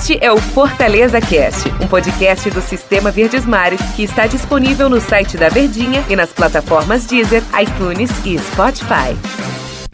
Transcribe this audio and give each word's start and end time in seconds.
Este 0.00 0.18
é 0.24 0.32
o 0.32 0.38
Fortaleza 0.38 1.20
Cast, 1.20 1.68
um 1.72 1.86
podcast 1.86 2.48
do 2.48 2.62
Sistema 2.62 3.10
Verdes 3.10 3.44
Mares 3.44 3.82
que 3.94 4.02
está 4.02 4.26
disponível 4.26 4.88
no 4.88 4.98
site 4.98 5.36
da 5.36 5.50
Verdinha 5.50 6.02
e 6.08 6.16
nas 6.16 6.32
plataformas 6.32 7.04
Deezer, 7.04 7.42
iTunes 7.60 8.10
e 8.24 8.38
Spotify. 8.38 9.14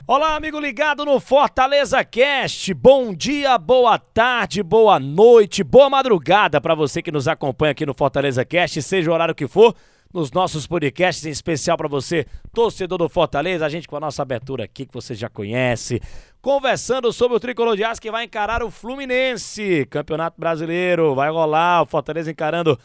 Olá, 0.07 0.37
amigo 0.37 0.61
ligado 0.61 1.05
no 1.05 1.19
Fortaleza 1.19 2.05
Cast. 2.05 2.73
Bom 2.73 3.13
dia, 3.13 3.59
boa 3.59 3.99
tarde, 3.99 4.63
boa 4.63 5.01
noite, 5.01 5.65
boa 5.65 5.91
madrugada 5.91 6.61
para 6.61 6.77
você 6.77 7.03
que 7.03 7.11
nos 7.11 7.27
acompanha 7.27 7.73
aqui 7.73 7.85
no 7.85 7.93
Fortaleza 7.93 8.45
Cast, 8.45 8.81
seja 8.83 9.11
o 9.11 9.13
horário 9.13 9.35
que 9.35 9.49
for 9.49 9.75
nos 10.17 10.33
nossos 10.33 10.67
podcasts, 10.67 11.27
em 11.27 11.31
especial 11.31 11.77
para 11.77 11.87
você, 11.87 12.27
torcedor 12.53 12.97
do 12.97 13.09
Fortaleza, 13.09 13.67
a 13.67 13.69
gente 13.69 13.87
com 13.87 13.97
a 13.97 14.01
nossa 14.01 14.23
abertura 14.23 14.65
aqui 14.65 14.87
que 14.87 14.95
você 14.95 15.15
já 15.15 15.29
conhece, 15.29 16.01
conversando 16.41 17.13
sobre 17.13 17.37
o 17.37 17.41
Tricolor 17.41 17.77
de 17.77 17.85
Aço 17.85 18.01
que 18.01 18.11
vai 18.11 18.25
encarar 18.25 18.63
o 18.63 18.71
Fluminense, 18.71 19.87
Campeonato 19.91 20.41
Brasileiro, 20.41 21.15
vai 21.15 21.31
rolar, 21.31 21.83
o 21.83 21.87
Fortaleza 21.87 22.31
encarando 22.31 22.79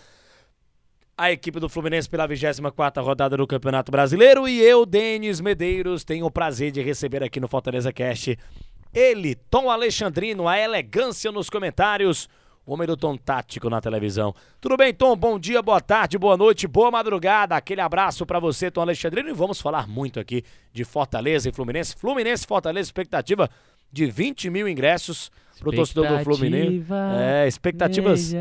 a 1.18 1.32
equipe 1.32 1.60
do 1.60 1.70
Fluminense 1.70 2.10
pela 2.10 2.28
24ª 2.28 3.02
rodada 3.02 3.38
do 3.38 3.48
Campeonato 3.48 3.92
Brasileiro. 3.92 4.48
E 4.48 4.60
eu, 4.60 4.86
Denis 4.86 5.40
Medeiros, 5.40 6.04
tenho 6.04 6.26
o 6.26 6.32
prazer 6.32 6.72
de 6.72 6.82
receber 6.82 7.24
aqui 7.24 7.40
no 7.40 7.48
Fortaleza 7.48 7.94
Cast 7.94 8.38
ele, 8.94 9.36
Tom 9.36 9.70
Alexandrino, 9.70 10.48
a 10.48 10.60
elegância 10.60 11.32
nos 11.32 11.50
comentários, 11.50 12.28
o 12.66 12.74
homem 12.74 12.88
do 12.88 12.96
tom 12.96 13.18
tático 13.18 13.70
na 13.70 13.82
televisão. 13.82 14.34
Tudo 14.60 14.78
bem, 14.78 14.94
Tom? 14.94 15.16
Bom 15.16 15.40
dia, 15.40 15.62
boa 15.62 15.82
tarde, 15.82 16.18
boa 16.18 16.38
noite, 16.38 16.68
boa 16.68 16.92
madrugada. 16.92 17.56
Aquele 17.56 17.82
abraço 17.82 18.26
para 18.26 18.40
você, 18.40 18.70
Tom 18.70 18.82
Alexandrino. 18.82 19.30
E 19.30 19.34
vamos 19.34 19.60
falar 19.60 19.88
muito 19.88 20.20
aqui 20.20 20.44
de 20.72 20.84
Fortaleza 20.84 21.50
e 21.50 21.52
Fluminense. 21.52 21.96
Fluminense, 21.96 22.46
Fortaleza, 22.46 22.88
expectativa 22.88 23.50
de 23.92 24.06
20 24.06 24.50
mil 24.50 24.68
ingressos 24.68 25.32
pro 25.62 25.72
torcedor 25.72 26.08
do 26.08 26.24
Fluminense. 26.24 26.84
É, 27.20 27.48
expectativas 27.48 28.34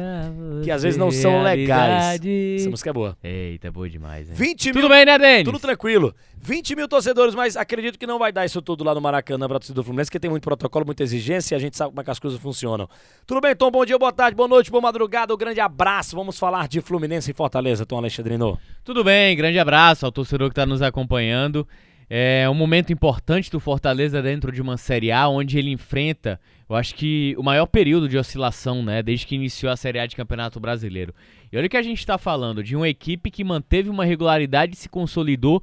que 0.65 0.71
às 0.71 0.83
vezes 0.83 0.97
não 0.99 1.11
são 1.11 1.43
legais. 1.43 2.21
Essa 2.57 2.71
música 2.71 2.91
é 2.91 2.93
boa. 2.93 3.17
Eita, 3.23 3.71
boa 3.71 3.89
demais, 3.89 4.29
hein? 4.29 4.35
20 4.35 4.65
mil. 4.65 4.75
Tudo 4.75 4.89
bem, 4.89 5.05
né, 5.05 5.19
Denis? 5.19 5.45
Tudo 5.45 5.59
tranquilo. 5.59 6.15
20 6.43 6.75
mil 6.75 6.89
torcedores, 6.89 7.35
mas 7.35 7.55
acredito 7.55 7.99
que 7.99 8.07
não 8.07 8.19
vai 8.19 8.33
dar 8.33 8.47
isso 8.47 8.63
tudo 8.63 8.83
lá 8.83 8.95
no 8.95 9.01
Maracanã 9.01 9.47
pra 9.47 9.59
torcida 9.59 9.75
do 9.75 9.85
Fluminense, 9.85 10.09
porque 10.09 10.19
tem 10.19 10.31
muito 10.31 10.43
protocolo, 10.43 10.87
muita 10.87 11.03
exigência 11.03 11.55
e 11.55 11.57
a 11.57 11.59
gente 11.59 11.77
sabe 11.77 11.91
como 11.91 12.01
é 12.01 12.05
que 12.05 12.11
as 12.11 12.19
coisas 12.19 12.41
funcionam. 12.41 12.89
Tudo 13.27 13.43
bem, 13.43 13.55
Tom? 13.55 13.71
Bom 13.71 13.85
dia, 13.85 13.99
boa 13.99 14.13
tarde, 14.13 14.35
boa 14.35 14.49
noite, 14.49 14.71
boa 14.71 14.81
madrugada, 14.81 15.35
um 15.35 15.37
grande 15.37 15.61
abraço. 15.61 16.17
Vamos 16.17 16.39
falar 16.39 16.67
de 16.67 16.81
Fluminense 16.81 17.31
e 17.31 17.35
Fortaleza, 17.35 17.85
Tom 17.85 17.99
Alexandrino. 17.99 18.59
Tudo 18.83 19.05
bem, 19.05 19.37
grande 19.37 19.59
abraço 19.59 20.07
ao 20.07 20.13
torcedor 20.13 20.49
que 20.49 20.55
tá 20.55 20.65
nos 20.65 20.81
acompanhando. 20.81 21.69
É 22.13 22.51
um 22.51 22.55
momento 22.55 22.93
importante 22.93 23.53
do 23.53 23.61
Fortaleza 23.61 24.21
dentro 24.21 24.51
de 24.51 24.61
uma 24.61 24.77
Série 24.77 25.13
A, 25.13 25.29
onde 25.29 25.57
ele 25.57 25.71
enfrenta, 25.71 26.41
eu 26.69 26.75
acho 26.75 26.93
que 26.97 27.37
o 27.39 27.43
maior 27.45 27.67
período 27.67 28.09
de 28.09 28.19
oscilação, 28.19 28.83
né, 28.83 29.01
desde 29.01 29.25
que 29.25 29.37
iniciou 29.37 29.71
a 29.71 29.77
Série 29.77 30.01
A 30.01 30.07
de 30.07 30.17
Campeonato 30.17 30.59
Brasileiro. 30.59 31.15
E 31.53 31.57
olha 31.57 31.69
o 31.69 31.71
que 31.71 31.77
a 31.77 31.83
gente 31.83 32.01
está 32.01 32.19
falando, 32.19 32.65
de 32.65 32.75
uma 32.75 32.89
equipe 32.89 33.31
que 33.31 33.45
manteve 33.45 33.89
uma 33.89 34.05
regularidade 34.05 34.75
e 34.75 34.77
se 34.77 34.89
consolidou, 34.89 35.63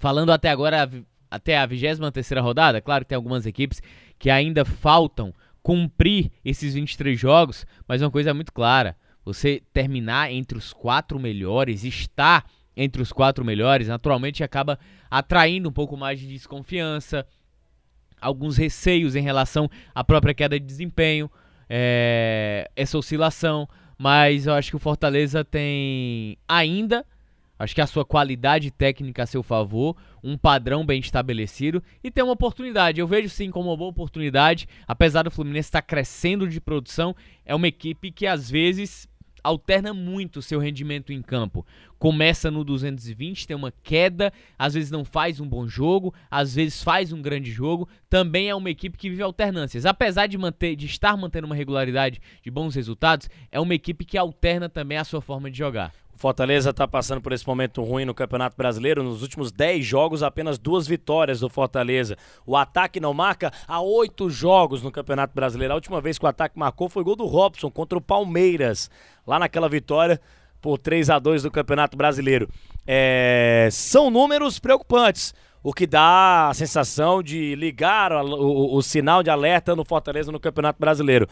falando 0.00 0.32
até 0.32 0.50
agora, 0.50 0.90
até 1.30 1.56
a 1.56 1.68
23ª 1.68 2.42
rodada, 2.42 2.80
claro 2.80 3.04
que 3.04 3.10
tem 3.10 3.16
algumas 3.16 3.46
equipes 3.46 3.80
que 4.18 4.30
ainda 4.30 4.64
faltam 4.64 5.32
cumprir 5.62 6.32
esses 6.44 6.74
23 6.74 7.16
jogos, 7.16 7.64
mas 7.86 8.02
uma 8.02 8.10
coisa 8.10 8.30
é 8.30 8.32
muito 8.32 8.52
clara, 8.52 8.96
você 9.24 9.62
terminar 9.72 10.32
entre 10.32 10.58
os 10.58 10.72
quatro 10.72 11.20
melhores, 11.20 11.84
estar 11.84 12.44
entre 12.76 13.02
os 13.02 13.12
quatro 13.12 13.44
melhores, 13.44 13.88
naturalmente 13.88 14.42
acaba 14.42 14.78
atraindo 15.10 15.68
um 15.68 15.72
pouco 15.72 15.96
mais 15.96 16.18
de 16.18 16.26
desconfiança, 16.26 17.26
alguns 18.20 18.56
receios 18.56 19.16
em 19.16 19.22
relação 19.22 19.68
à 19.94 20.02
própria 20.02 20.32
queda 20.32 20.58
de 20.58 20.64
desempenho, 20.64 21.30
é, 21.68 22.70
essa 22.76 22.96
oscilação. 22.96 23.68
Mas 23.98 24.46
eu 24.46 24.54
acho 24.54 24.70
que 24.70 24.76
o 24.76 24.80
Fortaleza 24.80 25.44
tem 25.44 26.36
ainda, 26.48 27.04
acho 27.58 27.74
que 27.74 27.80
a 27.80 27.86
sua 27.86 28.04
qualidade 28.04 28.70
técnica 28.70 29.22
a 29.22 29.26
seu 29.26 29.42
favor, 29.42 29.96
um 30.24 30.36
padrão 30.36 30.84
bem 30.84 30.98
estabelecido 30.98 31.82
e 32.02 32.10
tem 32.10 32.24
uma 32.24 32.32
oportunidade. 32.32 33.00
Eu 33.00 33.06
vejo 33.06 33.28
sim 33.28 33.50
como 33.50 33.70
uma 33.70 33.76
boa 33.76 33.90
oportunidade, 33.90 34.66
apesar 34.88 35.22
do 35.22 35.30
Fluminense 35.30 35.68
estar 35.68 35.82
crescendo 35.82 36.48
de 36.48 36.60
produção, 36.60 37.14
é 37.44 37.54
uma 37.54 37.68
equipe 37.68 38.10
que 38.10 38.26
às 38.26 38.50
vezes 38.50 39.08
alterna 39.42 39.92
muito 39.92 40.38
o 40.38 40.42
seu 40.42 40.58
rendimento 40.58 41.12
em 41.12 41.22
campo. 41.22 41.66
Começa 41.98 42.50
no 42.50 42.64
220, 42.64 43.46
tem 43.46 43.56
uma 43.56 43.72
queda, 43.82 44.32
às 44.58 44.74
vezes 44.74 44.90
não 44.90 45.04
faz 45.04 45.40
um 45.40 45.48
bom 45.48 45.66
jogo, 45.66 46.12
às 46.30 46.54
vezes 46.54 46.82
faz 46.82 47.12
um 47.12 47.22
grande 47.22 47.50
jogo. 47.50 47.88
Também 48.08 48.48
é 48.48 48.54
uma 48.54 48.70
equipe 48.70 48.98
que 48.98 49.08
vive 49.08 49.22
alternâncias. 49.22 49.86
Apesar 49.86 50.26
de 50.26 50.36
manter, 50.36 50.74
de 50.76 50.86
estar 50.86 51.16
mantendo 51.16 51.46
uma 51.46 51.56
regularidade 51.56 52.20
de 52.42 52.50
bons 52.50 52.74
resultados, 52.74 53.28
é 53.50 53.60
uma 53.60 53.74
equipe 53.74 54.04
que 54.04 54.18
alterna 54.18 54.68
também 54.68 54.98
a 54.98 55.04
sua 55.04 55.20
forma 55.20 55.50
de 55.50 55.58
jogar. 55.58 55.92
Fortaleza 56.22 56.70
está 56.70 56.86
passando 56.86 57.20
por 57.20 57.32
esse 57.32 57.44
momento 57.44 57.82
ruim 57.82 58.04
no 58.04 58.14
Campeonato 58.14 58.56
Brasileiro. 58.56 59.02
Nos 59.02 59.22
últimos 59.22 59.50
10 59.50 59.84
jogos, 59.84 60.22
apenas 60.22 60.56
duas 60.56 60.86
vitórias 60.86 61.40
do 61.40 61.48
Fortaleza. 61.48 62.16
O 62.46 62.56
ataque 62.56 63.00
não 63.00 63.12
marca 63.12 63.50
há 63.66 63.80
oito 63.80 64.30
jogos 64.30 64.84
no 64.84 64.92
Campeonato 64.92 65.34
Brasileiro. 65.34 65.72
A 65.72 65.74
última 65.74 66.00
vez 66.00 66.20
que 66.20 66.24
o 66.24 66.28
ataque 66.28 66.56
marcou 66.56 66.88
foi 66.88 67.02
gol 67.02 67.16
do 67.16 67.26
Robson 67.26 67.68
contra 67.72 67.98
o 67.98 68.00
Palmeiras, 68.00 68.88
lá 69.26 69.36
naquela 69.36 69.68
vitória 69.68 70.20
por 70.60 70.78
3 70.78 71.10
a 71.10 71.18
2 71.18 71.42
do 71.42 71.50
Campeonato 71.50 71.96
Brasileiro. 71.96 72.48
É... 72.86 73.68
São 73.72 74.08
números 74.08 74.60
preocupantes. 74.60 75.34
O 75.60 75.72
que 75.72 75.88
dá 75.88 76.50
a 76.50 76.54
sensação 76.54 77.20
de 77.20 77.56
ligar 77.56 78.12
o, 78.12 78.24
o, 78.24 78.76
o 78.76 78.82
sinal 78.82 79.24
de 79.24 79.30
alerta 79.30 79.74
no 79.74 79.84
Fortaleza 79.84 80.30
no 80.30 80.38
Campeonato 80.38 80.78
Brasileiro. 80.78 81.26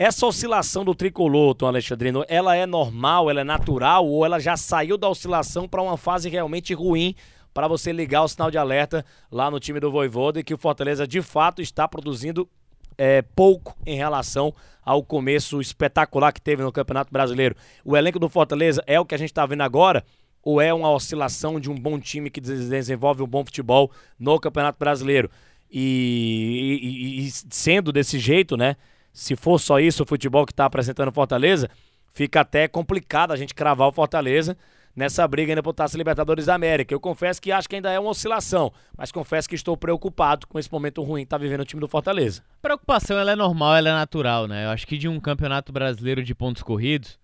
Essa 0.00 0.26
oscilação 0.26 0.84
do 0.84 0.94
tricolor, 0.94 1.56
Tom 1.56 1.66
Alexandrino, 1.66 2.24
ela 2.28 2.54
é 2.54 2.64
normal, 2.64 3.28
ela 3.28 3.40
é 3.40 3.44
natural 3.44 4.06
ou 4.06 4.24
ela 4.24 4.38
já 4.38 4.56
saiu 4.56 4.96
da 4.96 5.08
oscilação 5.08 5.66
para 5.66 5.82
uma 5.82 5.96
fase 5.96 6.28
realmente 6.28 6.72
ruim 6.72 7.16
para 7.52 7.66
você 7.66 7.90
ligar 7.90 8.22
o 8.22 8.28
sinal 8.28 8.48
de 8.48 8.56
alerta 8.56 9.04
lá 9.28 9.50
no 9.50 9.58
time 9.58 9.80
do 9.80 9.90
Voivoda 9.90 10.38
e 10.38 10.44
que 10.44 10.54
o 10.54 10.56
Fortaleza 10.56 11.04
de 11.04 11.20
fato 11.20 11.60
está 11.60 11.88
produzindo 11.88 12.48
é, 12.96 13.22
pouco 13.22 13.76
em 13.84 13.96
relação 13.96 14.54
ao 14.84 15.02
começo 15.02 15.60
espetacular 15.60 16.30
que 16.30 16.40
teve 16.40 16.62
no 16.62 16.70
Campeonato 16.70 17.12
Brasileiro. 17.12 17.56
O 17.84 17.96
elenco 17.96 18.20
do 18.20 18.28
Fortaleza 18.28 18.80
é 18.86 19.00
o 19.00 19.04
que 19.04 19.16
a 19.16 19.18
gente 19.18 19.30
está 19.30 19.44
vendo 19.46 19.62
agora 19.62 20.04
ou 20.44 20.60
é 20.60 20.72
uma 20.72 20.92
oscilação 20.92 21.58
de 21.58 21.68
um 21.68 21.74
bom 21.74 21.98
time 21.98 22.30
que 22.30 22.40
desenvolve 22.40 23.20
um 23.20 23.26
bom 23.26 23.44
futebol 23.44 23.90
no 24.16 24.38
Campeonato 24.38 24.78
Brasileiro? 24.78 25.28
E, 25.68 26.78
e, 26.80 27.26
e 27.26 27.30
sendo 27.50 27.90
desse 27.90 28.16
jeito, 28.20 28.56
né? 28.56 28.76
Se 29.18 29.34
for 29.34 29.58
só 29.58 29.80
isso 29.80 30.04
o 30.04 30.06
futebol 30.06 30.46
que 30.46 30.52
está 30.52 30.64
apresentando 30.64 31.10
Fortaleza, 31.10 31.68
fica 32.12 32.42
até 32.42 32.68
complicado 32.68 33.32
a 33.32 33.36
gente 33.36 33.52
cravar 33.52 33.88
o 33.88 33.92
Fortaleza 33.92 34.56
nessa 34.94 35.26
briga 35.26 35.50
ainda 35.50 35.62
por 35.62 35.74
Taça 35.74 35.98
Libertadores 35.98 36.46
da 36.46 36.54
América. 36.54 36.94
Eu 36.94 37.00
confesso 37.00 37.42
que 37.42 37.50
acho 37.50 37.68
que 37.68 37.74
ainda 37.74 37.90
é 37.90 37.98
uma 37.98 38.10
oscilação, 38.10 38.72
mas 38.96 39.10
confesso 39.10 39.48
que 39.48 39.56
estou 39.56 39.76
preocupado 39.76 40.46
com 40.46 40.56
esse 40.56 40.70
momento 40.70 41.02
ruim 41.02 41.22
que 41.22 41.26
está 41.26 41.36
vivendo 41.36 41.62
o 41.62 41.64
time 41.64 41.80
do 41.80 41.88
Fortaleza. 41.88 42.44
Preocupação 42.62 43.18
ela 43.18 43.32
é 43.32 43.34
normal, 43.34 43.74
ela 43.74 43.88
é 43.88 43.92
natural, 43.92 44.46
né? 44.46 44.66
Eu 44.66 44.70
acho 44.70 44.86
que 44.86 44.96
de 44.96 45.08
um 45.08 45.18
campeonato 45.18 45.72
brasileiro 45.72 46.22
de 46.22 46.32
pontos 46.32 46.62
corridos, 46.62 47.18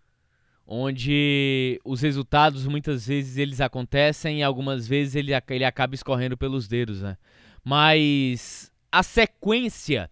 onde 0.67 1.81
os 1.85 2.01
resultados 2.01 2.67
muitas 2.67 3.07
vezes 3.07 3.37
eles 3.37 3.61
acontecem 3.61 4.41
e 4.41 4.43
algumas 4.43 4.89
vezes 4.89 5.15
ele, 5.15 5.31
ele 5.49 5.65
acaba 5.65 5.95
escorrendo 5.95 6.37
pelos 6.37 6.67
dedos, 6.67 7.03
né? 7.03 7.17
Mas 7.63 8.73
a 8.91 9.05
sequência 9.05 10.11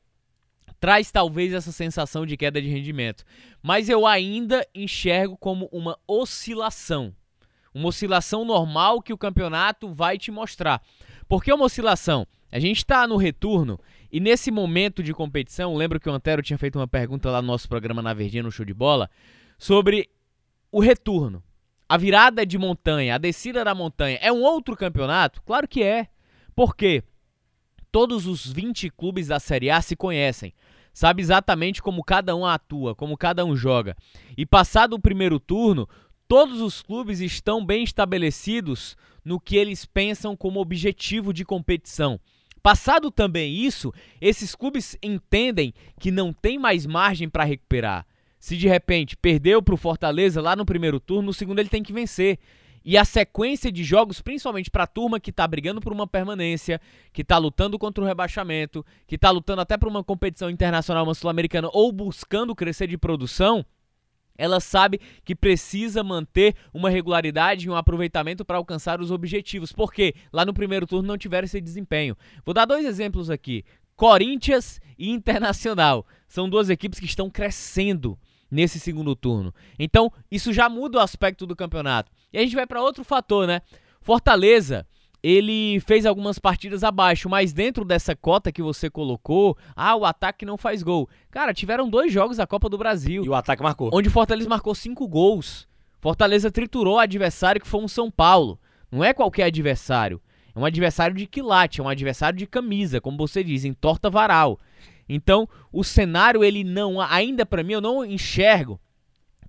traz 0.83 1.13
talvez 1.13 1.53
essa 1.53 1.71
sensação 1.71 2.27
de 2.27 2.37
queda 2.37 2.61
de 2.61 2.67
rendimento. 2.67 3.25
Mas 3.63 3.89
eu 3.89 4.05
ainda 4.05 4.67
enxergo 4.75 5.37
como 5.37 5.69
uma 5.71 5.97
oscilação. 6.09 7.15
Uma 7.73 7.91
oscilação 7.91 8.45
normal 8.45 9.01
que 9.01 9.13
o 9.13 9.17
campeonato 9.17 9.95
vai 9.95 10.19
te 10.19 10.33
mostrar. 10.33 10.83
Por 11.29 11.45
que 11.45 11.53
uma 11.53 11.67
oscilação? 11.67 12.27
A 12.51 12.59
gente 12.59 12.79
está 12.79 13.07
no 13.07 13.17
retorno 13.17 13.79
e 14.11 14.19
nesse 14.19 14.51
momento 14.51 15.05
de 15.05 15.15
competição, 15.15 15.77
lembro 15.77 16.01
que 16.01 16.09
o 16.09 16.13
Antero 16.13 16.43
tinha 16.43 16.59
feito 16.59 16.81
uma 16.81 16.89
pergunta 16.89 17.31
lá 17.31 17.41
no 17.41 17.47
nosso 17.47 17.69
programa 17.69 18.03
na 18.03 18.13
Verdinha, 18.13 18.43
no 18.43 18.51
Show 18.51 18.67
de 18.67 18.75
Bola, 18.75 19.09
sobre 19.57 20.11
o 20.73 20.81
retorno. 20.81 21.45
A 21.89 21.97
virada 21.97 22.45
de 22.45 22.59
montanha, 22.59 23.15
a 23.15 23.19
descida 23.19 23.65
da 23.65 23.73
montanha, 23.73 24.19
é 24.21 24.33
um 24.33 24.43
outro 24.43 24.77
campeonato? 24.77 25.43
Claro 25.43 25.69
que 25.69 25.81
é. 25.85 26.09
Por 26.57 26.75
quê? 26.75 27.05
Todos 27.93 28.27
os 28.27 28.51
20 28.51 28.89
clubes 28.91 29.29
da 29.29 29.39
Série 29.39 29.71
A 29.71 29.83
se 29.83 29.95
conhecem 29.95 30.55
sabe 30.93 31.23
exatamente 31.23 31.83
como 31.83 32.03
cada 32.03 32.35
um 32.37 32.45
atua, 32.45 32.95
como 32.95 33.17
cada 33.17 33.45
um 33.45 33.57
joga. 33.57 33.97
E 34.37 34.45
passado 34.45 34.95
o 34.95 35.01
primeiro 35.01 35.39
turno, 35.39 35.89
todos 36.29 36.61
os 36.61 36.83
clubes 36.83 37.21
estão 37.21 37.65
bem 37.65 37.85
estabelecidos 37.85 38.97
no 39.25 39.41
que 39.41 39.57
eles 39.57 39.85
pensam 39.85 40.37
como 40.37 40.61
objetivo 40.61 41.33
de 41.33 41.45
competição. 41.45 42.19
Passado 42.63 43.11
também 43.11 43.55
isso, 43.55 43.93
esses 44.21 44.55
clubes 44.55 44.97
entendem 45.03 45.75
que 45.99 46.11
não 46.11 46.33
tem 46.33 46.59
mais 46.59 46.87
margem 46.87 47.29
para 47.29 47.45
recuperar. 47.45 48.07
Se 48.39 48.57
de 48.57 48.69
repente 48.69 49.17
perdeu 49.17 49.63
para 49.63 49.75
o 49.75 49.79
Fortaleza 49.79 50.41
lá 50.41 50.57
no 50.57 50.65
primeiro 50.65 50.99
turno, 50.99 51.27
no 51.27 51.35
segundo 51.35 51.59
ele 51.59 51.69
tem 51.69 51.83
que 51.83 51.93
vencer. 51.93 52.39
E 52.85 52.99
a 52.99 53.05
sequência 53.05 53.71
de 53.71 53.85
jogos, 53.85 54.21
principalmente 54.21 54.71
para 54.71 54.85
a 54.85 54.87
turma 54.87 55.21
que 55.21 55.31
está 55.31 55.47
brigando 55.47 55.81
por 55.81 55.93
uma 55.93 56.07
permanência, 56.07 56.81
que 57.13 57.23
está 57.23 57.39
lutando 57.39 57.79
contra 57.79 58.03
o 58.03 58.07
rebaixamento, 58.07 58.85
que 59.07 59.15
está 59.15 59.31
lutando 59.31 59.61
até 59.61 59.77
por 59.77 59.89
uma 59.89 60.03
competição 60.03 60.51
internacional, 60.51 61.05
uma 61.05 61.15
sul-americana, 61.15 61.69
ou 61.73 61.93
buscando 61.93 62.55
crescer 62.55 62.87
de 62.89 62.99
produção, 62.99 63.65
ela 64.37 64.61
sabe 64.61 65.01
que 65.25 65.35
precisa 65.35 66.03
manter 66.03 66.57
uma 66.73 66.91
regularidade 66.91 67.67
e 67.67 67.71
um 67.71 67.77
aproveitamento 67.77 68.45
para 68.45 68.57
alcançar 68.57 69.01
os 69.01 69.11
objetivos, 69.11 69.73
porque 69.73 70.15
lá 70.33 70.45
no 70.45 70.55
primeiro 70.55 70.87
turno 70.87 71.07
não 71.07 71.19
tiveram 71.19 71.45
esse 71.45 71.61
desempenho. 71.61 72.17
Vou 72.45 72.55
dar 72.55 72.65
dois 72.65 72.85
exemplos 72.85 73.31
aqui: 73.31 73.65
Corinthians 73.95 74.81
e 74.99 75.11
Internacional. 75.11 76.07
São 76.27 76.49
duas 76.49 76.71
equipes 76.71 76.99
que 76.99 77.07
estão 77.07 77.31
crescendo 77.31 78.19
nesse 78.53 78.79
segundo 78.79 79.17
turno. 79.17 79.55
Então, 79.79 80.13
isso 80.31 80.53
já 80.53 80.69
muda 80.69 80.99
o 80.99 81.01
aspecto 81.01 81.47
do 81.47 81.57
campeonato. 81.57 82.13
E 82.31 82.37
a 82.37 82.43
gente 82.43 82.55
vai 82.55 82.67
para 82.67 82.83
outro 82.83 83.03
fator, 83.03 83.47
né? 83.47 83.63
Fortaleza, 84.03 84.87
ele 85.23 85.81
fez 85.81 86.05
algumas 86.05 86.39
partidas 86.39 86.85
abaixo, 86.85 87.31
mas 87.31 87.55
dentro 87.55 87.83
dessa 87.83 88.15
cota 88.15 88.53
que 88.53 88.63
você 88.63 88.91
colocou, 88.91 89.57
ah, 89.75 89.97
o 89.97 90.05
ataque 90.05 90.45
não 90.45 90.59
faz 90.59 90.83
gol. 90.83 91.09
Cara, 91.31 91.55
tiveram 91.55 91.89
dois 91.89 92.13
jogos 92.13 92.37
da 92.37 92.47
Copa 92.47 92.69
do 92.69 92.77
Brasil. 92.77 93.25
E 93.25 93.29
o 93.29 93.35
ataque 93.35 93.63
marcou. 93.63 93.89
Onde 93.91 94.09
o 94.09 94.13
Fortaleza 94.13 94.49
marcou 94.49 94.75
cinco 94.75 95.09
gols. 95.09 95.67
Fortaleza 95.99 96.51
triturou 96.51 96.97
o 96.97 96.99
adversário 96.99 97.61
que 97.61 97.67
foi 97.67 97.81
um 97.81 97.89
São 97.89 98.11
Paulo. 98.11 98.61
Não 98.91 99.03
é 99.03 99.15
qualquer 99.15 99.45
adversário. 99.45 100.21
É 100.55 100.59
um 100.59 100.67
adversário 100.67 101.17
de 101.17 101.27
quilate, 101.27 101.81
é 101.81 101.85
um 101.85 101.89
adversário 101.89 102.39
de 102.39 102.47
camisa, 102.47 103.01
como 103.01 103.17
você 103.17 103.43
diz, 103.43 103.65
em 103.65 103.73
torta 103.73 104.11
varal. 104.11 104.59
Então, 105.09 105.49
o 105.73 105.83
cenário, 105.83 106.45
ele 106.45 106.65
não, 106.65 107.01
ainda 107.01 107.45
para 107.45 107.63
mim, 107.63 107.75
eu 107.75 107.81
não 107.81 108.05
enxergo 108.05 108.81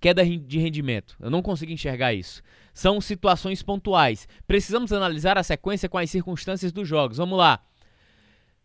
queda 0.04 0.26
de 0.26 0.60
rendimento. 0.60 1.16
Eu 1.18 1.30
não 1.30 1.42
consigo 1.42 1.72
enxergar 1.72 2.14
isso. 2.14 2.44
São 2.74 3.00
situações 3.00 3.64
pontuais. 3.64 4.28
Precisamos 4.46 4.92
analisar 4.92 5.38
a 5.38 5.44
sequência 5.44 5.88
com 5.88 5.98
as 5.98 6.10
circunstâncias 6.10 6.74
dos 6.74 6.86
jogos. 6.86 7.16
Vamos 7.16 7.38
lá. 7.38 7.64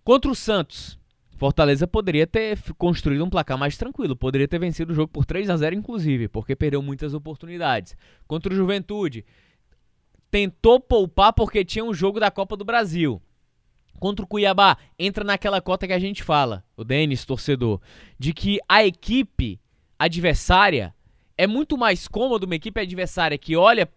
Contra 0.03 0.29
o 0.29 0.35
Santos, 0.35 0.99
Fortaleza 1.37 1.87
poderia 1.87 2.27
ter 2.27 2.59
construído 2.77 3.25
um 3.25 3.31
placar 3.31 3.57
mais 3.57 3.77
tranquilo, 3.77 4.17
poderia 4.17 4.49
ter 4.49 4.59
vencido 4.59 4.93
o 4.93 4.97
jogo 4.97 5.13
por 5.13 5.25
3 5.25 5.49
a 5.49 5.57
0 5.57 5.77
inclusive, 5.77 6.27
porque 6.27 6.57
perdeu 6.57 6.83
muitas 6.83 7.15
oportunidades. 7.15 7.97
Contra 8.27 8.53
o 8.53 8.57
Juventude, 8.57 9.25
tentou 10.33 10.81
poupar 10.81 11.33
porque 11.33 11.65
tinha 11.65 11.85
um 11.85 11.95
jogo 11.95 12.19
da 12.19 12.33
Copa 12.33 12.57
do 12.57 12.65
Brasil 12.65 13.23
contra 13.99 14.25
o 14.25 14.29
Cuiabá, 14.29 14.77
entra 14.99 15.25
naquela 15.25 15.61
cota 15.61 15.87
que 15.87 15.93
a 15.93 15.99
gente 15.99 16.23
fala, 16.23 16.65
o 16.77 16.85
Denis, 16.85 17.25
torcedor, 17.25 17.81
de 18.19 18.33
que 18.33 18.59
a 18.69 18.85
equipe 18.85 19.61
adversária 19.99 20.95
é 21.37 21.47
muito 21.47 21.77
mais 21.77 22.09
cômodo 22.09 22.47
uma 22.47 22.57
equipe 22.57 22.81
adversária 22.81 23.39
que 23.39 23.57
olha 23.57 23.89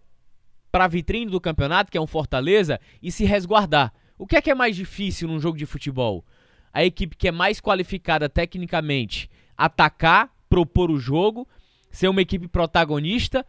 para 0.72 0.86
a 0.86 0.88
vitrine 0.88 1.30
do 1.30 1.42
campeonato, 1.42 1.92
que 1.92 1.98
é 1.98 2.02
um 2.02 2.08
Fortaleza, 2.08 2.80
e 3.02 3.12
se 3.12 3.26
resguardar. 3.26 3.94
O 4.18 4.26
que 4.26 4.36
é 4.36 4.42
que 4.42 4.52
é 4.52 4.56
mais 4.56 4.76
difícil 4.76 5.28
num 5.28 5.40
jogo 5.40 5.58
de 5.58 5.66
futebol? 5.66 6.24
A 6.72 6.86
equipe 6.86 7.16
que 7.16 7.28
é 7.28 7.32
mais 7.32 7.60
qualificada 7.60 8.30
tecnicamente 8.30 9.30
atacar, 9.58 10.30
propor 10.50 10.90
o 10.90 11.00
jogo, 11.00 11.48
ser 11.90 12.08
uma 12.08 12.22
equipe 12.22 12.48
protagonista, 12.48 13.46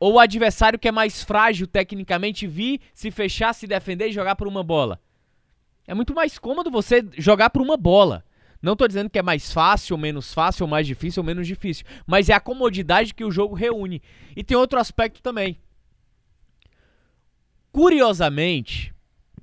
ou 0.00 0.14
o 0.14 0.18
adversário 0.18 0.78
que 0.78 0.88
é 0.88 0.92
mais 0.92 1.22
frágil 1.22 1.66
tecnicamente 1.66 2.46
vir, 2.46 2.80
se 2.92 3.10
fechar, 3.10 3.52
se 3.54 3.66
defender 3.66 4.08
e 4.08 4.12
jogar 4.12 4.34
por 4.34 4.48
uma 4.48 4.62
bola? 4.62 5.00
É 5.86 5.94
muito 5.94 6.14
mais 6.14 6.38
cômodo 6.38 6.70
você 6.70 7.04
jogar 7.18 7.50
por 7.50 7.60
uma 7.60 7.76
bola. 7.76 8.24
Não 8.62 8.72
estou 8.72 8.88
dizendo 8.88 9.10
que 9.10 9.18
é 9.18 9.22
mais 9.22 9.52
fácil 9.52 9.98
menos 9.98 10.32
fácil, 10.32 10.66
mais 10.66 10.86
difícil 10.86 11.22
ou 11.22 11.26
menos 11.26 11.46
difícil. 11.46 11.84
Mas 12.06 12.30
é 12.30 12.32
a 12.32 12.40
comodidade 12.40 13.12
que 13.12 13.24
o 13.24 13.30
jogo 13.30 13.54
reúne. 13.54 14.00
E 14.34 14.42
tem 14.42 14.56
outro 14.56 14.78
aspecto 14.78 15.20
também. 15.20 15.58
Curiosamente, 17.70 18.94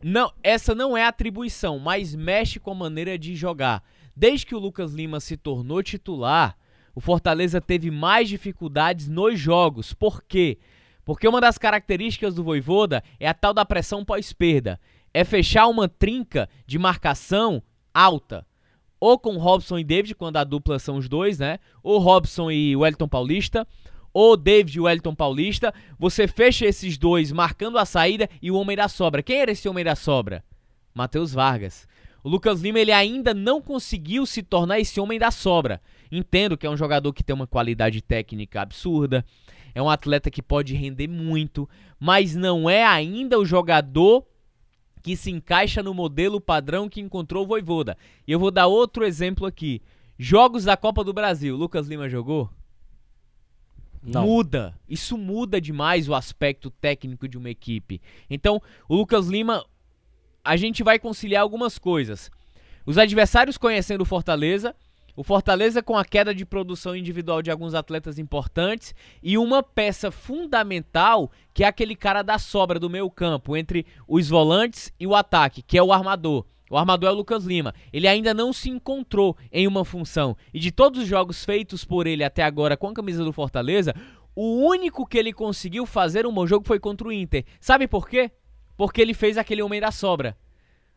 não, 0.02 0.34
essa 0.42 0.74
não 0.74 0.98
é 0.98 1.06
atribuição, 1.06 1.78
mas 1.78 2.16
mexe 2.16 2.60
com 2.60 2.72
a 2.72 2.76
maneira 2.76 3.18
de 3.20 3.36
jogar. 3.36 3.84
Desde 4.16 4.46
que 4.46 4.56
o 4.56 4.60
Lucas 4.60 4.92
Lima 4.92 5.20
se 5.20 5.38
tornou 5.38 5.84
titular, 5.84 6.58
o 6.96 7.00
Fortaleza 7.00 7.62
teve 7.62 7.92
mais 7.92 8.28
dificuldades 8.28 9.08
nos 9.08 9.40
jogos. 9.40 9.94
Por 9.94 10.24
quê? 10.24 10.58
Porque 11.06 11.28
uma 11.28 11.40
das 11.40 11.58
características 11.58 12.34
do 12.34 12.44
Voivoda 12.44 13.04
é 13.20 13.28
a 13.28 13.34
tal 13.34 13.54
da 13.54 13.66
pressão 13.66 14.04
pós-perda 14.04 14.80
é 15.14 15.24
fechar 15.24 15.68
uma 15.68 15.88
trinca 15.88 16.50
de 16.66 16.78
marcação 16.78 17.62
alta. 17.94 18.46
Ou 19.00 19.18
com 19.18 19.38
Robson 19.38 19.80
e 19.80 19.84
David, 19.84 20.16
quando 20.16 20.38
a 20.38 20.44
dupla 20.44 20.78
são 20.78 20.98
os 20.98 21.10
dois, 21.10 21.40
né? 21.40 21.60
Ou 21.82 21.98
Robson 21.98 22.52
e 22.52 22.76
Wellington 22.76 23.08
Paulista. 23.08 23.68
Ou 24.14 24.38
David 24.38 24.78
e 24.78 24.82
Wellington 24.82 25.16
Paulista. 25.16 25.74
Você 25.98 26.28
fecha 26.28 26.66
esses 26.66 26.98
dois 26.98 27.32
marcando 27.32 27.78
a 27.78 27.86
saída 27.86 28.30
e 28.42 28.52
o 28.52 28.56
homem 28.56 28.78
da 28.78 28.88
sobra. 28.88 29.24
Quem 29.24 29.38
era 29.38 29.52
esse 29.52 29.68
homem 29.68 29.84
da 29.84 29.96
sobra? 29.96 30.44
Matheus 30.94 31.34
Vargas. 31.34 31.88
O 32.24 32.30
Lucas 32.30 32.62
Lima 32.62 32.80
ele 32.80 32.92
ainda 32.92 33.34
não 33.34 33.60
conseguiu 33.60 34.26
se 34.28 34.44
tornar 34.44 34.80
esse 34.80 35.00
homem 35.00 35.18
da 35.18 35.32
sobra. 35.32 35.82
Entendo 36.12 36.56
que 36.56 36.68
é 36.68 36.70
um 36.70 36.78
jogador 36.78 37.12
que 37.14 37.24
tem 37.24 37.34
uma 37.34 37.48
qualidade 37.48 38.02
técnica 38.02 38.62
absurda, 38.62 39.26
é 39.74 39.82
um 39.82 39.90
atleta 39.90 40.30
que 40.30 40.42
pode 40.42 40.76
render 40.76 41.08
muito, 41.08 41.68
mas 42.00 42.36
não 42.36 42.70
é 42.70 42.86
ainda 42.86 43.40
o 43.40 43.46
jogador 43.46 44.26
que 45.02 45.16
se 45.16 45.32
encaixa 45.32 45.82
no 45.82 45.94
modelo 45.94 46.40
padrão 46.40 46.88
que 46.88 47.02
encontrou 47.02 47.44
o 47.44 47.48
Voivoda. 47.48 47.98
E 48.28 48.32
eu 48.32 48.40
vou 48.40 48.52
dar 48.52 48.68
outro 48.68 49.06
exemplo 49.06 49.46
aqui. 49.46 49.82
Jogos 50.18 50.64
da 50.64 50.78
Copa 50.78 51.04
do 51.04 51.14
Brasil. 51.14 51.56
Lucas 51.56 51.88
Lima 51.88 52.08
jogou? 52.08 52.50
Não. 54.04 54.26
Muda. 54.26 54.78
Isso 54.88 55.18
muda 55.18 55.62
demais 55.62 56.08
o 56.08 56.16
aspecto 56.16 56.70
técnico 56.70 57.28
de 57.28 57.38
uma 57.38 57.50
equipe. 57.50 58.02
Então, 58.30 58.62
o 58.88 58.96
Lucas 58.96 59.28
Lima, 59.28 59.66
a 60.44 60.56
gente 60.56 60.84
vai 60.84 60.98
conciliar 60.98 61.42
algumas 61.42 61.78
coisas. 61.78 62.32
Os 62.86 62.98
adversários 62.98 63.58
conhecendo 63.58 64.02
o 64.02 64.06
Fortaleza 64.06 64.76
o 65.16 65.24
Fortaleza 65.24 65.84
com 65.84 65.98
a 65.98 66.06
queda 66.06 66.34
de 66.34 66.46
produção 66.46 66.96
individual 66.96 67.42
de 67.42 67.52
alguns 67.52 67.74
atletas 67.74 68.18
importantes 68.18 68.96
e 69.22 69.38
uma 69.38 69.62
peça 69.62 70.12
fundamental 70.12 71.32
que 71.54 71.64
é 71.64 71.68
aquele 71.68 71.96
cara 71.96 72.22
da 72.22 72.40
sobra 72.40 72.80
do 72.80 72.90
meio 72.90 73.10
campo 73.10 73.58
entre 73.58 73.86
os 74.08 74.30
volantes 74.30 74.94
e 75.00 75.06
o 75.06 75.16
ataque, 75.16 75.62
que 75.62 75.78
é 75.78 75.84
o 75.84 75.92
armador. 75.92 76.46
O 76.70 76.78
armador 76.78 77.10
é 77.10 77.12
o 77.12 77.16
Lucas 77.16 77.44
Lima. 77.44 77.74
Ele 77.92 78.08
ainda 78.08 78.34
não 78.34 78.54
se 78.54 78.70
encontrou 78.70 79.36
em 79.52 79.68
uma 79.68 79.84
função. 79.84 80.38
E 80.54 80.60
de 80.60 80.72
todos 80.72 81.02
os 81.02 81.08
jogos 81.08 81.44
feitos 81.44 81.84
por 81.84 82.08
ele 82.08 82.24
até 82.24 82.44
agora 82.44 82.78
com 82.78 82.88
a 82.88 82.94
camisa 82.94 83.26
do 83.26 83.34
Fortaleza, 83.34 83.94
o 84.34 84.66
único 84.66 85.06
que 85.06 85.18
ele 85.18 85.34
conseguiu 85.34 85.86
fazer 85.86 86.26
um 86.26 86.34
bom 86.34 86.48
jogo 86.48 86.66
foi 86.66 86.80
contra 86.80 87.08
o 87.08 87.12
Inter. 87.12 87.44
Sabe 87.60 87.90
por 87.90 88.08
quê? 88.08 88.32
Porque 88.78 89.02
ele 89.02 89.14
fez 89.14 89.38
aquele 89.38 89.62
homem 89.62 89.82
da 89.82 89.92
sobra 89.92 90.38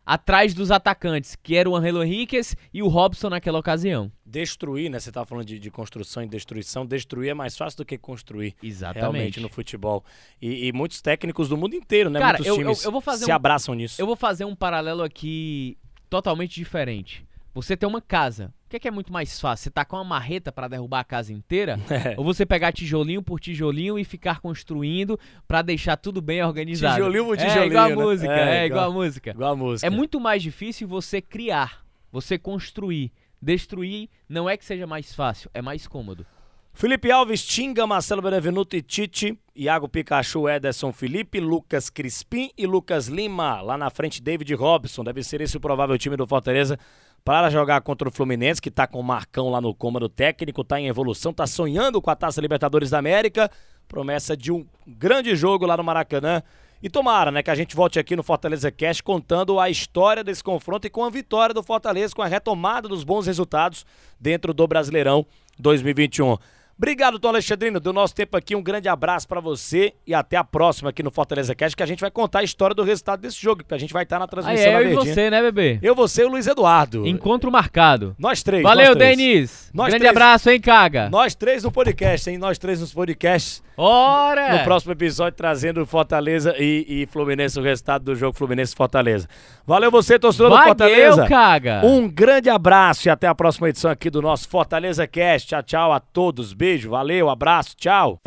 atrás 0.05 0.55
dos 0.55 0.71
atacantes, 0.71 1.37
que 1.37 1.57
era 1.57 1.69
o 1.69 1.77
Angelo 1.77 2.03
Henriquez 2.03 2.57
e 2.73 2.83
o 2.83 2.89
Robson 2.89 3.31
naquela 3.31 3.59
ocasião. 3.59 4.11
Destruir, 4.25 4.91
né? 4.91 4.99
Você 4.99 5.11
estava 5.11 5.27
falando 5.27 5.47
de, 5.47 5.59
de, 5.59 5.71
construção 5.71 6.23
e 6.23 6.27
destruição. 6.27 6.85
Destruir 6.85 7.31
é 7.31 7.35
mais 7.35 7.57
fácil 7.57 7.79
do 7.79 7.85
que 7.85 7.97
construir. 7.97 8.55
Exatamente. 8.63 9.01
Realmente 9.01 9.41
no 9.41 9.49
futebol. 9.49 10.05
E, 10.41 10.69
e 10.69 10.73
muitos 10.73 11.01
técnicos 11.01 11.49
do 11.49 11.57
mundo 11.57 11.75
inteiro, 11.75 12.11
né? 12.11 12.19
Cara, 12.19 12.39
Muitos 12.39 12.47
eu, 12.47 12.57
times 12.57 12.83
eu, 12.83 12.89
eu 12.89 12.93
vou 12.93 13.01
fazer 13.01 13.25
se 13.25 13.31
um, 13.31 13.35
abraçam 13.35 13.75
nisso. 13.75 14.01
Eu 14.01 14.07
vou 14.07 14.17
fazer 14.17 14.45
um 14.45 14.55
paralelo 14.55 15.03
aqui 15.03 15.79
totalmente 16.11 16.55
diferente. 16.55 17.25
Você 17.55 17.77
tem 17.77 17.89
uma 17.89 18.01
casa. 18.01 18.53
O 18.75 18.77
que 18.77 18.79
é, 18.79 18.81
que 18.81 18.89
é 18.89 18.91
muito 18.91 19.13
mais 19.13 19.41
fácil? 19.41 19.63
Você 19.65 19.71
tacar 19.71 20.01
uma 20.01 20.05
marreta 20.05 20.51
para 20.51 20.67
derrubar 20.67 20.99
a 20.99 21.05
casa 21.05 21.33
inteira? 21.33 21.79
É. 21.95 22.15
Ou 22.17 22.25
você 22.25 22.45
pegar 22.45 22.73
tijolinho 22.73 23.23
por 23.23 23.39
tijolinho 23.39 23.97
e 23.97 24.05
ficar 24.05 24.41
construindo 24.41 25.19
para 25.47 25.63
deixar 25.63 25.97
tudo 25.97 26.21
bem 26.21 26.43
organizado? 26.43 26.97
Tijolinho 26.97 27.25
por 27.25 27.37
tijolinho. 27.37 27.63
É 27.63 27.67
igual 27.67 27.85
a 27.85 27.89
né? 27.89 27.95
música, 27.95 28.33
é, 28.33 28.41
é 28.41 28.67
igual, 28.67 28.67
igual, 28.67 28.85
a 28.85 28.93
música. 28.93 29.31
Igual 29.31 29.53
a 29.53 29.57
música. 29.57 29.87
É 29.87 29.91
muito 29.91 30.19
mais 30.19 30.43
difícil 30.43 30.89
você 30.89 31.23
criar, 31.23 31.85
você 32.11 32.37
construir. 32.37 33.13
Destruir 33.41 34.09
não 34.29 34.51
é 34.51 34.57
que 34.57 34.65
seja 34.65 34.89
mais 34.89 35.15
fácil, 35.15 35.49
é 35.55 35.63
mais 35.63 35.87
cômodo. 35.87 36.27
Felipe 36.73 37.13
Alves, 37.13 37.47
Tinga, 37.47 37.87
Marcelo 37.87 38.21
Benevenuto 38.21 38.75
e 38.75 38.83
Tite, 38.83 39.39
Iago 39.55 39.89
Pikachu, 39.89 40.49
Ederson 40.49 40.93
Felipe, 40.93 41.39
Lucas 41.39 41.89
Crispim 41.89 42.51
e 42.59 42.67
Lucas 42.67 43.07
Lima. 43.07 43.61
Lá 43.61 43.79
na 43.79 43.89
frente, 43.89 44.21
David 44.21 44.53
Robson. 44.55 45.05
Deve 45.05 45.23
ser 45.23 45.41
esse 45.41 45.57
o 45.57 45.61
provável 45.61 45.97
time 45.97 46.17
do 46.17 46.27
Fortaleza 46.27 46.77
para 47.25 47.49
jogar 47.49 47.81
contra 47.81 48.07
o 48.07 48.13
Fluminense, 48.13 48.61
que 48.61 48.69
está 48.69 48.87
com 48.87 49.01
o 49.01 49.03
Marcão 49.03 49.49
lá 49.49 49.61
no 49.61 49.75
cômodo 49.75 50.09
técnico, 50.09 50.61
está 50.61 50.79
em 50.79 50.89
evolução, 50.89 51.31
está 51.31 51.47
sonhando 51.47 52.03
com 52.03 52.11
a 52.11 52.15
Taça 52.15 52.41
Libertadores 52.41 52.91
da 52.91 52.99
América. 52.99 53.51
Promessa 53.89 54.37
de 54.37 54.53
um 54.53 54.67
grande 54.87 55.35
jogo 55.35 55.65
lá 55.65 55.77
no 55.77 55.83
Maracanã. 55.85 56.43
E 56.83 56.91
tomara, 56.91 57.31
né, 57.31 57.43
que 57.43 57.51
a 57.51 57.55
gente 57.55 57.75
volte 57.75 57.99
aqui 57.99 58.15
no 58.15 58.23
Fortaleza 58.23 58.71
Cast 58.71 59.03
contando 59.03 59.59
a 59.59 59.71
história 59.71 60.23
desse 60.23 60.45
confronto 60.45 60.87
e 60.87 60.91
com 60.91 61.03
a 61.03 61.09
vitória 61.09 61.55
do 61.55 61.63
Fortaleza, 61.63 62.15
com 62.15 62.21
a 62.21 62.27
retomada 62.27 62.87
dos 62.87 63.05
bons 63.05 63.27
resultados 63.27 63.87
dentro 64.21 64.53
do 64.53 64.67
Brasileirão 64.67 65.25
2021. 65.59 66.37
Obrigado, 66.77 67.19
Tom 67.19 67.29
Alexandrino. 67.29 67.79
Do 67.79 67.93
nosso 67.93 68.15
tempo 68.15 68.37
aqui, 68.37 68.57
um 68.57 68.63
grande 68.63 68.89
abraço 68.89 69.29
para 69.29 69.41
você 69.41 69.95
e 70.07 70.13
até 70.13 70.37
a 70.37 70.45
próxima 70.45 70.91
aqui 70.91 71.03
no 71.03 71.11
Fortaleza 71.11 71.55
Cast, 71.55 71.77
que 71.77 71.83
a 71.83 71.87
gente 71.87 72.01
vai 72.01 72.11
contar 72.11 72.41
a 72.41 72.43
história 72.43 72.75
do 72.75 72.83
resultado 72.83 73.21
desse 73.21 73.41
jogo, 73.41 73.63
que 73.63 73.75
a 73.75 73.79
gente 73.79 73.93
vai 73.93 74.03
estar 74.03 74.19
na 74.19 74.27
transmissão 74.27 74.73
ah, 74.73 74.83
é, 74.83 74.85
eu 74.85 74.93
e 74.93 74.95
você, 74.95 75.31
né, 75.31 75.41
bebê? 75.41 75.79
Eu, 75.81 75.95
você 75.95 76.23
e 76.23 76.25
o 76.25 76.29
Luiz 76.29 76.47
Eduardo. 76.47 77.07
Encontro 77.07 77.51
marcado. 77.51 78.15
Nós 78.19 78.43
três. 78.43 78.63
Valeu, 78.63 78.89
nós 78.89 78.97
três. 78.97 79.17
Denis. 79.17 79.71
Nós 79.73 79.89
Grande 79.89 80.01
três, 80.01 80.11
abraço, 80.11 80.51
hein, 80.51 80.61
Caga? 80.61 81.09
Nós 81.11 81.35
três 81.35 81.63
no 81.63 81.71
podcast, 81.71 82.29
hein? 82.29 82.39
Nós 82.39 82.59
três 82.59 82.81
nos 82.81 82.93
podcasts. 82.93 83.63
Ora! 83.77 84.59
No 84.59 84.65
próximo 84.65 84.93
episódio, 84.93 85.37
trazendo 85.37 85.85
Fortaleza 85.85 86.55
e, 86.59 86.85
e 86.89 87.07
Fluminense, 87.07 87.59
o 87.59 87.63
resultado 87.63 88.05
do 88.05 88.15
jogo 88.15 88.37
Fluminense-Fortaleza. 88.37 89.29
Valeu 89.67 89.91
você, 89.91 90.19
torcedor 90.19 90.51
do 90.51 90.63
Fortaleza. 90.63 91.27
Caga. 91.27 91.81
Um 91.85 92.09
grande 92.09 92.49
abraço 92.49 93.09
e 93.09 93.11
até 93.11 93.27
a 93.27 93.35
próxima 93.35 93.69
edição 93.69 93.91
aqui 93.91 94.11
do 94.11 94.23
nosso 94.23 94.49
Fortaleza 94.49 95.07
Cast. 95.07 95.49
Tchau, 95.49 95.63
tchau 95.63 95.93
a 95.93 95.99
todos. 95.99 96.53
Beijo, 96.65 96.89
valeu, 96.89 97.29
abraço, 97.29 97.77
tchau. 97.77 98.19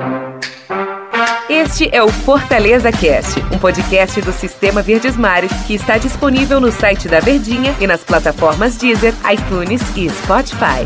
Este 1.49 1.89
é 1.91 2.03
o 2.03 2.07
Fortaleza 2.07 2.91
Cast, 2.91 3.39
um 3.51 3.57
podcast 3.57 4.21
do 4.21 4.31
Sistema 4.31 4.83
Verdes 4.83 5.17
Mares 5.17 5.51
que 5.65 5.73
está 5.73 5.97
disponível 5.97 6.61
no 6.61 6.71
site 6.71 7.07
da 7.07 7.19
Verdinha 7.19 7.75
e 7.81 7.87
nas 7.87 8.03
plataformas 8.03 8.77
Deezer, 8.77 9.15
iTunes 9.33 9.81
e 9.97 10.07
Spotify. 10.07 10.85